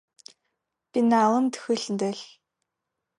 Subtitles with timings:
[0.91, 2.25] Пеналым тхылъ дэлъ.